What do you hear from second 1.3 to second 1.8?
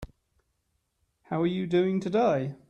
are you